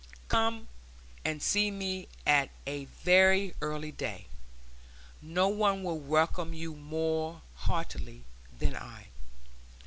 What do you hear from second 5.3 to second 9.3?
one will welcome you more heartily than I.